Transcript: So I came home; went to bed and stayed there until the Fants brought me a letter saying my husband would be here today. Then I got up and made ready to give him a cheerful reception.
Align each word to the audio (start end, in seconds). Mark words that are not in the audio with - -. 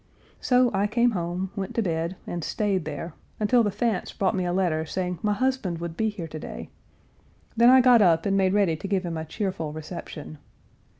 So 0.39 0.71
I 0.73 0.87
came 0.87 1.11
home; 1.11 1.51
went 1.55 1.75
to 1.75 1.83
bed 1.83 2.15
and 2.25 2.43
stayed 2.43 2.85
there 2.85 3.13
until 3.39 3.61
the 3.61 3.69
Fants 3.69 4.11
brought 4.17 4.33
me 4.33 4.45
a 4.45 4.51
letter 4.51 4.83
saying 4.83 5.19
my 5.21 5.33
husband 5.33 5.77
would 5.77 5.95
be 5.95 6.09
here 6.09 6.27
today. 6.27 6.71
Then 7.55 7.69
I 7.69 7.81
got 7.81 8.01
up 8.01 8.25
and 8.25 8.35
made 8.35 8.51
ready 8.55 8.75
to 8.75 8.87
give 8.87 9.05
him 9.05 9.15
a 9.15 9.25
cheerful 9.25 9.71
reception. 9.73 10.39